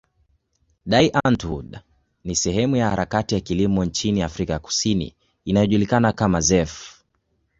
[0.91, 1.79] Die Antwoord
[2.23, 7.01] ni sehemu ya harakati ya kilimo nchini Afrika Kusini inayojulikana kama zef.